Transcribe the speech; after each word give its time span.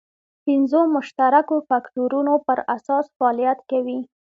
پنځو 0.45 0.81
مشترکو 0.95 1.55
فکټورونو 1.69 2.33
پر 2.45 2.57
اساس 2.75 3.05
فعالیت 3.17 3.59
کوي. 3.71 3.99